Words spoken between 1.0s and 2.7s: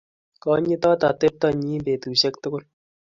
atepto nyi petusyek tugul.